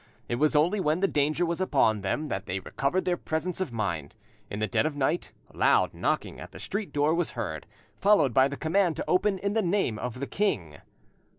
It 0.27 0.37
was 0.37 0.55
only 0.55 0.79
when 0.79 0.99
the 1.01 1.07
danger 1.07 1.45
was 1.45 1.61
upon 1.61 2.01
them 2.01 2.27
that 2.29 2.47
they 2.47 2.59
recovered 2.59 3.05
their 3.05 3.17
presence 3.17 3.61
of 3.61 3.71
mind. 3.71 4.15
In 4.49 4.57
the 4.57 4.65
dead 4.65 4.87
of 4.87 4.95
night 4.95 5.31
loud 5.53 5.93
knocking 5.93 6.39
at 6.39 6.49
the 6.51 6.59
street 6.59 6.91
door 6.91 7.13
was 7.13 7.33
heard, 7.37 7.67
followed 7.99 8.33
by 8.33 8.47
the 8.47 8.57
command 8.57 8.95
to 8.95 9.05
open 9.07 9.37
in 9.37 9.53
the 9.53 9.61
name 9.61 9.99
of 9.99 10.19
the 10.19 10.25
king. 10.25 10.79